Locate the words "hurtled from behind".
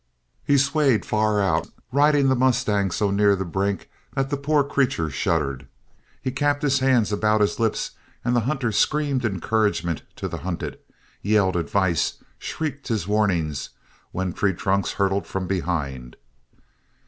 14.93-16.15